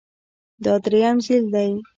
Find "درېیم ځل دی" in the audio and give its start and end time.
0.85-1.71